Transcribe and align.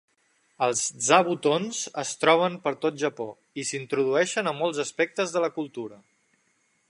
Els 0.67 0.79
zabutons 1.07 1.81
es 2.03 2.13
troben 2.23 2.55
per 2.63 2.73
tot 2.87 2.97
Japó 3.03 3.29
i 3.63 3.67
s"introdueixen 3.67 4.49
a 4.53 4.57
molts 4.63 4.83
aspectes 4.85 5.35
de 5.37 5.45
la 5.47 5.53
cultura. 5.61 6.01